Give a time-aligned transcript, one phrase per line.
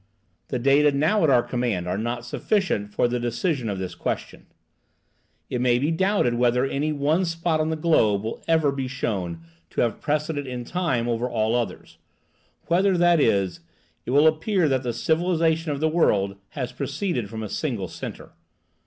[0.47, 4.47] The data now at our command are not sufficient for the decision of this question.
[5.47, 9.41] It may be doubted whether any one spot on the globe will ever be shown
[9.69, 11.99] to have precedence in time over all others,
[12.65, 13.59] whether, that is,
[14.03, 18.31] it will appear that the civilization of the world has proceeded from a single centre.